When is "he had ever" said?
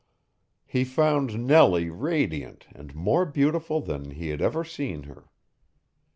4.09-4.63